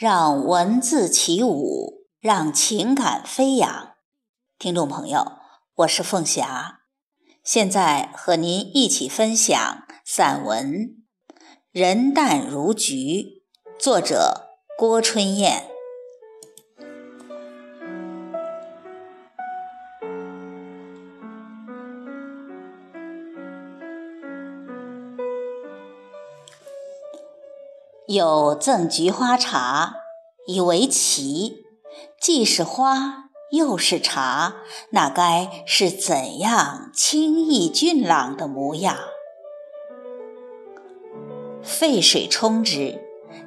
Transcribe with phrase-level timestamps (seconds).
[0.00, 3.96] 让文字起舞，让情感飞扬。
[4.58, 5.32] 听众朋友，
[5.74, 6.80] 我是凤霞，
[7.44, 10.72] 现在和您一起分享散文
[11.70, 12.94] 《人淡如菊》，
[13.78, 15.69] 作者郭春燕。
[28.12, 29.94] 有赠菊花茶，
[30.48, 31.62] 以为奇。
[32.20, 34.56] 既是花，又是茶，
[34.90, 38.96] 那该是怎样清逸俊朗的模样？
[41.62, 43.00] 沸水冲之，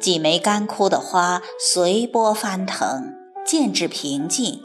[0.00, 3.14] 几枚干枯的花随波翻腾，
[3.46, 4.64] 渐至平静。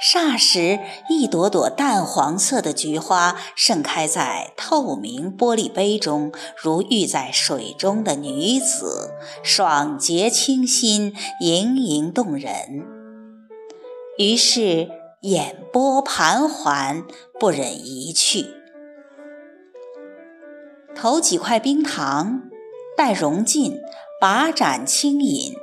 [0.00, 9.10] 霎时，一朵朵淡黄色的菊花盛开在透明玻璃杯中，如浴在水中的女子，
[9.42, 12.86] 爽洁清新，盈盈动人。
[14.18, 14.88] 于是
[15.22, 17.02] 眼波盘桓，
[17.40, 18.46] 不忍移去。
[20.94, 22.42] 投几块冰糖，
[22.96, 23.80] 待融尽，
[24.20, 25.54] 把盏轻饮。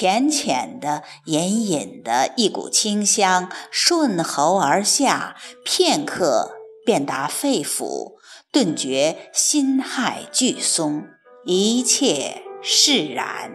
[0.00, 6.52] 浅浅的、隐隐的一股清香顺喉而下，片刻
[6.86, 8.14] 便达肺腑，
[8.50, 11.04] 顿觉心骇俱松，
[11.44, 13.52] 一切释然。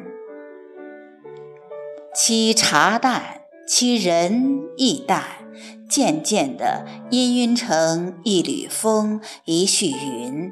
[2.13, 5.23] 其茶淡，其人亦淡，
[5.89, 10.51] 渐渐的氤氲成一缕风，一絮云，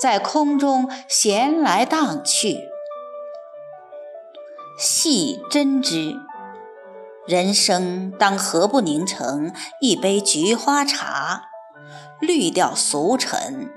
[0.00, 2.56] 在空中闲来荡去。
[4.78, 6.14] 细斟之，
[7.26, 11.44] 人生当何不凝成一杯菊花茶，
[12.20, 13.72] 滤掉俗尘，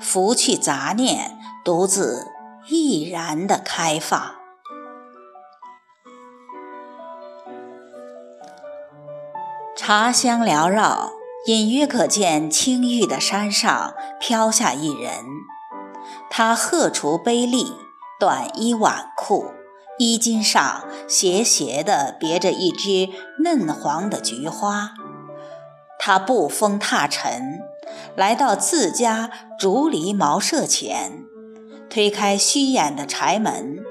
[0.00, 2.26] 拂去杂念，独自
[2.66, 4.34] 毅然的开放。
[9.76, 11.12] 茶香缭绕，
[11.46, 15.24] 隐约可见青玉的山上飘下一人，
[16.28, 17.72] 他鹤雏悲立，
[18.18, 19.52] 短衣挽裤。
[19.98, 23.10] 衣襟上斜斜地别着一枝
[23.42, 24.90] 嫩黄的菊花，
[25.98, 27.60] 他步风踏尘，
[28.16, 31.24] 来到自家竹篱茅舍前，
[31.88, 33.84] 推开虚掩的柴门，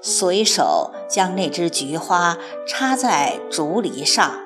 [0.00, 4.40] 随手将那枝菊花插在竹篱上。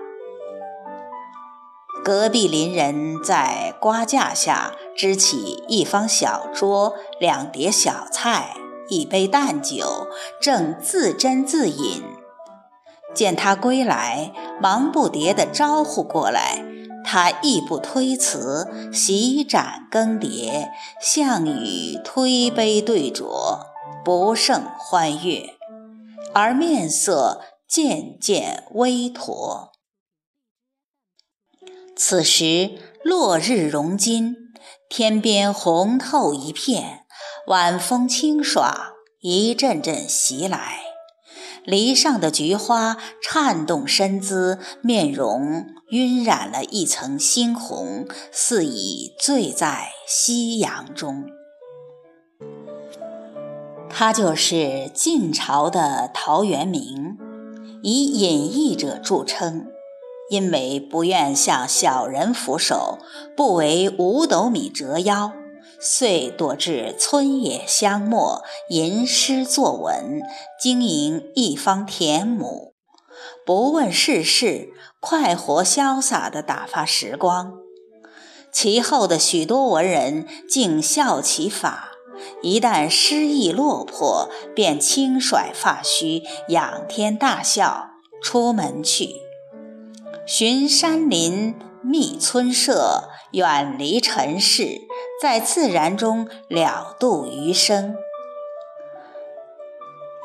[2.03, 8.57] 隔壁邻人在瓜架下支起一方小桌，两碟小菜。
[8.91, 10.09] 一杯淡酒，
[10.43, 12.03] 正自斟自饮，
[13.15, 16.65] 见他归来，忙不迭地招呼过来。
[17.03, 20.69] 他亦不推辞，洗盏更迭，
[21.01, 23.61] 项羽推杯对酌，
[24.05, 25.55] 不胜欢悦，
[26.35, 29.73] 而面色渐渐微驼。
[31.97, 34.37] 此时落日融金，
[34.89, 37.07] 天边红透一片。
[37.47, 38.73] 晚风清爽，
[39.21, 40.81] 一阵阵袭来，
[41.65, 51.25] 篱上的菊花颤动身姿，面容晕染了一层猩红，似已醉在夕阳中。
[53.89, 57.19] 他就是晋朝的陶渊明，
[57.83, 59.67] 以隐逸者著称，
[60.31, 62.99] 因为不愿向小人俯首，
[63.37, 65.33] 不为五斗米折腰。
[65.83, 70.21] 遂躲至村野乡陌，吟诗作文，
[70.61, 72.75] 经营一方田亩，
[73.47, 74.69] 不问世事，
[75.01, 77.55] 快活潇洒地打发时光。
[78.53, 81.93] 其后的许多文人竟效其法，
[82.43, 87.93] 一旦诗意落魄，便轻甩发须，仰天大笑，
[88.23, 89.15] 出门去，
[90.27, 94.89] 寻山林，觅村舍，远离尘世。
[95.21, 97.95] 在自然中了度余生。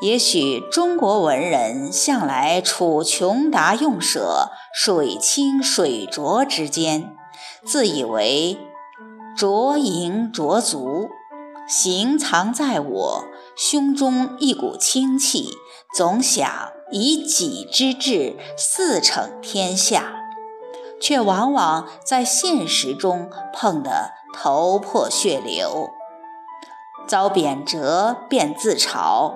[0.00, 7.14] 也许中国文人向来处穷达用舍、水清水浊之间，
[7.62, 8.56] 自以为
[9.36, 11.10] 浊盈浊足，
[11.68, 13.24] 行藏在我
[13.54, 15.50] 胸中一股清气，
[15.94, 20.15] 总想以己之志四逞天下，
[21.00, 24.16] 却往往在现实中碰得。
[24.38, 25.88] 头破血流，
[27.06, 29.32] 遭贬谪便自嘲：“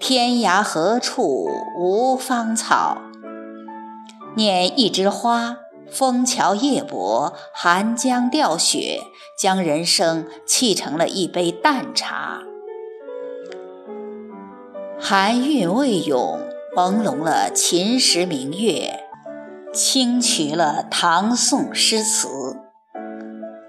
[0.00, 1.48] 天涯何处
[1.78, 2.98] 无芳草？”
[4.34, 5.58] 念一枝花，
[5.88, 8.98] 枫桥夜泊，寒江钓雪，
[9.38, 12.40] 将人生沏成了一杯淡茶。
[14.98, 16.40] 寒韵未永，
[16.74, 19.07] 朦胧了秦时明月，
[19.78, 22.56] 清曲了唐宋诗词。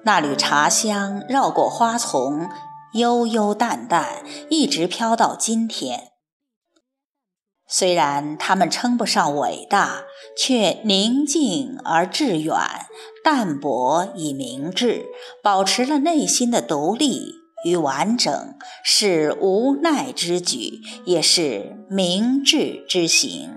[0.04, 2.50] 那缕茶香绕过花丛，
[2.94, 6.08] 悠悠淡淡，一直飘到今天。
[7.68, 10.02] 虽然它们称不上伟大，
[10.36, 12.58] 却宁静而致远，
[13.24, 15.06] 淡泊以明志，
[15.44, 23.52] 保持了内心的独立与完整，是无奈之举，也是明智之行。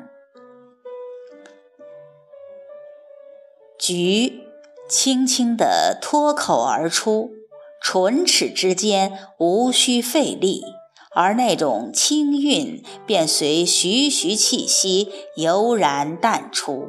[3.85, 4.45] 菊，
[4.89, 7.33] 轻轻地脱口而出，
[7.83, 10.63] 唇齿之间无需费力。
[11.11, 16.87] 而那种清韵便随徐徐气息油然淡出，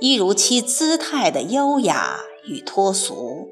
[0.00, 2.18] 一如其姿态的优雅
[2.48, 3.50] 与脱俗。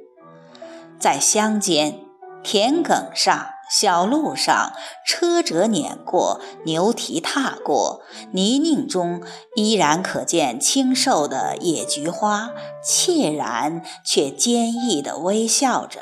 [0.99, 2.01] 在乡间、
[2.43, 4.73] 田埂上、小路上，
[5.07, 8.03] 车辙碾过，牛蹄踏过，
[8.33, 9.23] 泥泞中
[9.55, 12.53] 依然可见清瘦的野菊花，
[12.83, 16.01] 怯然却坚毅地微笑着，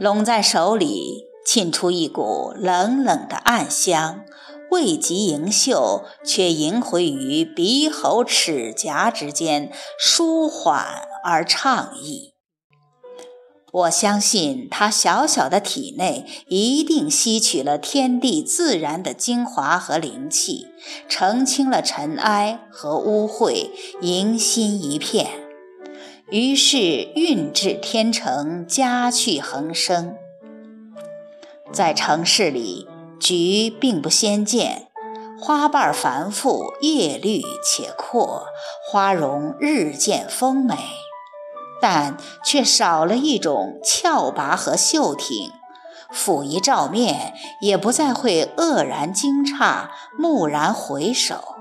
[0.00, 1.28] 拢在手里。
[1.46, 4.24] 沁出一股冷冷的暗香，
[4.70, 12.33] 未及盈袖，却萦回于鼻喉齿颊之间，舒缓而畅意。
[13.74, 20.68] 我相信，它小小的体内一定吸取了天地自然的精华和灵气，
[21.08, 25.28] 澄清了尘埃和污秽，迎新一片。
[26.30, 26.78] 于是，
[27.16, 30.14] 运至天成，佳趣横生。
[31.72, 32.86] 在城市里，
[33.18, 34.86] 菊并不鲜见，
[35.40, 38.46] 花瓣繁复，叶绿且阔，
[38.88, 40.76] 花容日渐丰美，
[41.86, 45.52] 但却少了一种峭拔和秀挺。
[46.10, 49.88] 甫一照面，也不再会愕然惊诧、
[50.18, 51.56] 蓦然回首，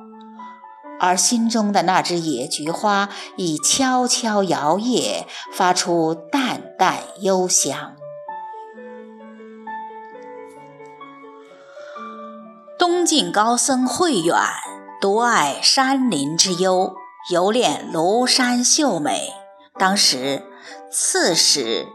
[0.97, 7.95] 而心中的那只野菊花已悄悄摇曳，发出淡淡幽香。
[12.79, 14.37] 东晋高僧慧远
[15.01, 16.93] 独爱山林之幽，
[17.29, 19.42] 游恋庐山秀美。
[19.83, 20.43] 当时
[20.89, 21.87] 刺史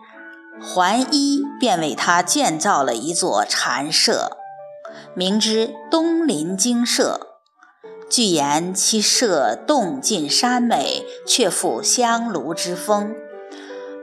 [0.61, 4.37] 桓伊便为他建造了一座禅舍，
[5.15, 7.39] 名之东林精舍。
[8.11, 13.17] 据言其舍洞尽山美，却富香炉之风，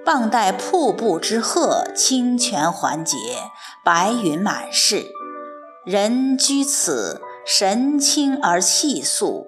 [0.03, 3.15] 傍带瀑布之壑，清泉环结，
[3.83, 5.11] 白云满室。
[5.85, 9.45] 人居此，神清而气肃。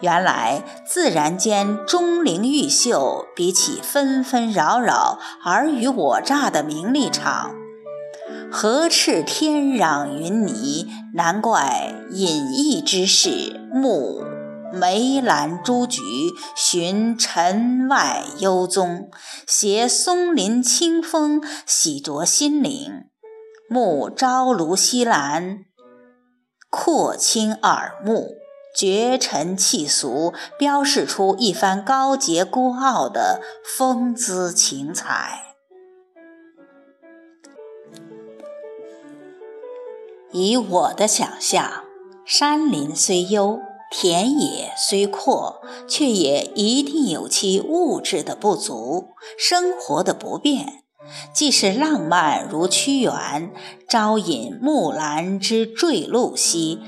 [0.00, 7.54] 原来自然间钟灵毓秀，比起纷纷扰扰、尔虞我诈的名利场，
[8.50, 10.88] 何斥天壤云泥？
[11.14, 14.24] 难怪隐逸之士慕
[14.72, 16.00] 梅兰竹菊，
[16.56, 19.10] 寻尘外幽踪，
[19.46, 23.04] 携松林清风，洗濯心灵。
[23.68, 25.60] 慕朝芦西兰，
[26.70, 28.30] 廓清耳目，
[28.74, 35.56] 绝尘弃俗，标示出一番高洁孤傲的风姿情采。
[40.32, 41.84] 以我的想象，
[42.24, 43.60] 山林虽幽，
[43.90, 50.78] 田野虽阔，却也一定有其物质的不足，生活的不便。
[51.34, 53.52] 既是浪漫如屈原
[53.86, 56.80] “朝饮木兰之坠露兮，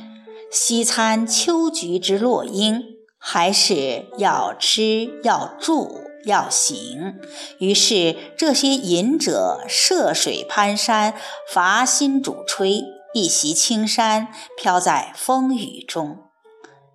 [0.54, 2.80] 西餐秋菊之落英”，
[3.18, 7.16] 还是要吃要住要行。
[7.58, 11.14] 于是这些隐者涉水攀山，
[11.52, 12.84] 伐薪煮炊，
[13.14, 16.18] 一袭青衫，飘在风雨中，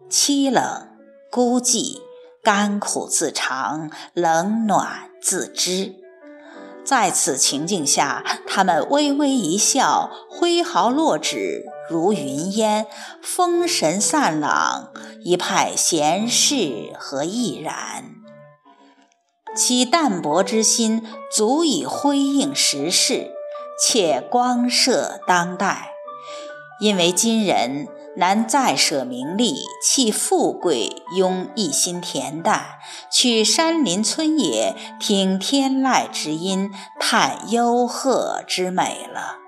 [0.09, 0.87] 凄冷
[1.29, 1.97] 孤寂，
[2.41, 5.95] 甘苦自尝，冷暖自知。
[6.85, 12.85] 在此情境下，他们微微一笑，挥毫落纸如云烟，
[13.21, 14.93] 风神散朗，
[15.23, 18.05] 一派闲适和逸然。
[19.55, 23.31] 其淡泊之心，足以辉映时势，
[23.83, 25.89] 且光射当代。
[26.79, 27.87] 因为今人。
[28.15, 32.79] 难再舍名利，弃富贵，拥一心恬淡，
[33.09, 36.69] 去山林村野，听天籁之音，
[36.99, 39.38] 叹幽壑之美了。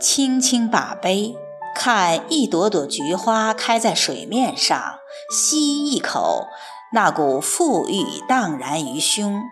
[0.00, 1.36] 轻轻把杯，
[1.74, 4.94] 看一朵朵菊花开在水面上，
[5.30, 6.46] 吸一口，
[6.94, 9.42] 那股馥郁荡然于胸。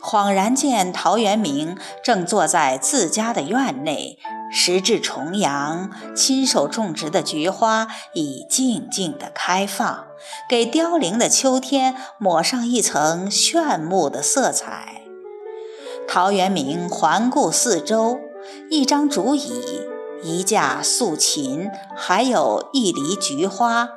[0.00, 4.18] 恍然见陶渊明正坐在自家的院内，
[4.52, 10.04] 时至重阳，亲手种植的菊花已静静地开放，
[10.48, 15.02] 给凋零的秋天抹上一层炫目的色彩。
[16.06, 18.20] 陶渊明环顾四周，
[18.70, 19.62] 一张竹椅，
[20.22, 23.90] 一架素琴，还有一篱菊花。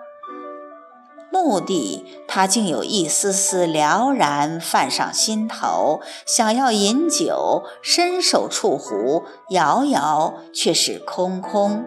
[1.29, 11.85] 目的，他竟有一丝丝了然泛上心头，想要饮酒，伸手触壶，摇摇却是空空。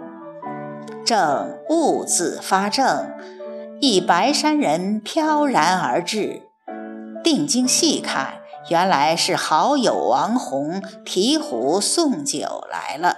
[1.05, 3.15] 正兀自发怔，
[3.81, 6.43] 一白衫人飘然而至，
[7.25, 13.17] 定睛细看，原来是好友王弘提壶送酒来了。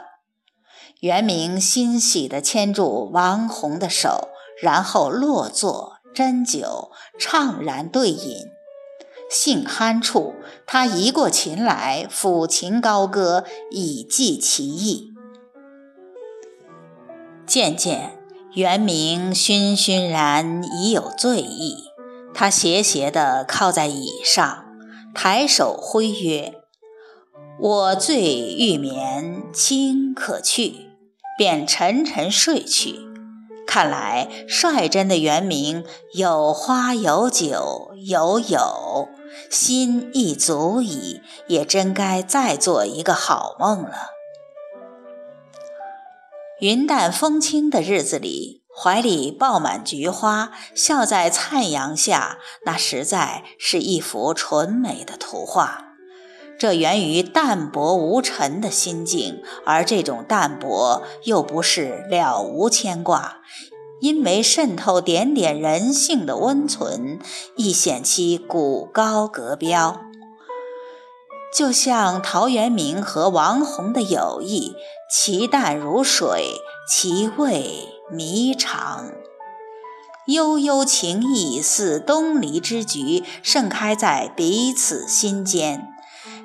[1.01, 4.29] 元明欣喜地牵住王弘的手，
[4.63, 5.99] 然后落座。
[6.15, 8.37] 斟酒，怅然对饮。
[9.31, 10.35] 兴酣处，
[10.67, 15.09] 他移过琴来，抚琴高歌，以寄其意。
[17.47, 18.19] 渐渐，
[18.53, 21.79] 元明醺醺然已有醉意，
[22.35, 24.67] 他斜斜地靠在椅上，
[25.15, 26.55] 抬手挥曰
[27.61, 30.91] ：“我醉欲眠，卿可去。”
[31.39, 33.01] 便沉沉睡去。
[33.67, 39.09] 看来率真的元明有花有酒有友，
[39.51, 44.11] 心亦足矣，也真该再做一个好梦了。
[46.61, 55.89] 云淡风轻的日子里，怀里抱满菊花，笑在灿阳下，那实在是一幅纯美的图画。
[56.59, 63.43] 这源于淡泊无尘的心境，而这种淡泊又不是了无牵挂，
[64.01, 67.19] 因为渗透点点人性的温存，
[67.57, 70.01] 亦显其古高格标。
[71.55, 74.75] 就像陶渊明和王洪的友谊，
[75.11, 76.55] 其淡如水，
[76.89, 79.11] 其味迷长。
[80.27, 85.89] 悠悠情意似东篱之菊，盛开在彼此心间。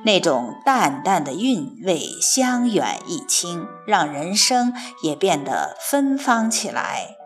[0.04, 7.18] 那种淡淡的韵味，香远益清，让人生也变得芬芳起来。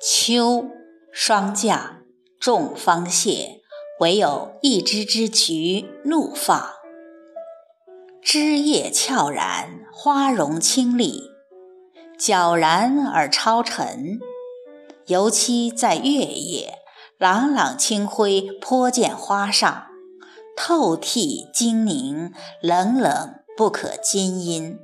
[0.00, 0.66] 秋，
[1.12, 1.98] 霜降，
[2.40, 3.60] 众芳谢，
[4.00, 6.77] 唯有一枝枝菊怒放。
[8.30, 11.30] 枝叶悄然，花容清丽，
[12.18, 14.20] 皎然而超尘。
[15.06, 16.74] 尤其在月夜。
[17.16, 19.86] 朗朗清辉泼溅花上，
[20.54, 24.78] 透剔晶宁，冷冷不可禁音。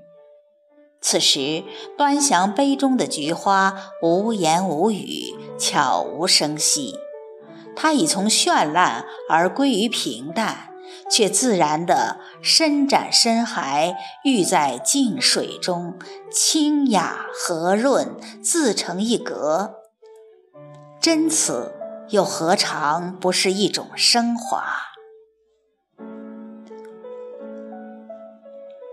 [1.03, 1.65] 此时，
[1.99, 6.95] 端详杯中的菊花，无言无语，悄无声息。
[7.77, 10.71] 它已从绚烂而归于平淡，
[11.11, 15.99] 却自然地伸展身骸，欲在静水中，
[16.31, 19.81] 清雅和润，自成一格。
[21.01, 21.73] 真此。
[22.11, 24.63] 又何尝不是一种升华？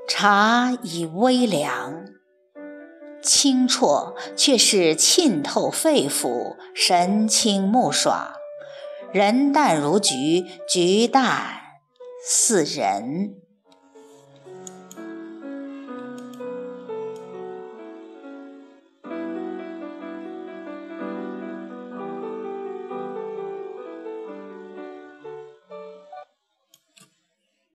[0.07, 2.05] 茶已微凉，
[3.21, 8.31] 清啜却是沁透肺腑，神清目爽。
[9.11, 11.57] 人淡如菊，菊淡
[12.25, 13.40] 似人。